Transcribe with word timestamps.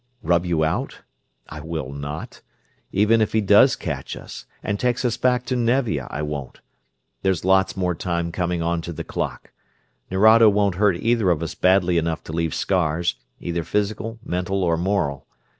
"Rub 0.23 0.47
you 0.47 0.63
out? 0.65 1.01
I 1.47 1.59
will 1.59 1.91
not. 1.91 2.41
Even 2.91 3.21
if 3.21 3.33
he 3.33 3.39
does 3.39 3.75
catch 3.75 4.17
us, 4.17 4.47
and 4.63 4.79
takes 4.79 5.05
us 5.05 5.15
back 5.15 5.45
to 5.45 5.55
Nevia, 5.55 6.07
I 6.09 6.23
won't. 6.23 6.59
There's 7.21 7.45
lots 7.45 7.77
more 7.77 7.93
time 7.93 8.31
coming 8.31 8.63
onto 8.63 8.91
the 8.93 9.03
clock. 9.03 9.51
Nerado 10.09 10.49
won't 10.49 10.73
hurt 10.81 10.95
either 10.95 11.29
of 11.29 11.43
us 11.43 11.53
badly 11.53 11.99
enough 11.99 12.23
to 12.23 12.33
leave 12.33 12.55
scars, 12.55 13.13
either 13.39 13.63
physical, 13.63 14.17
mental, 14.25 14.63
or 14.63 14.75
moral. 14.75 15.27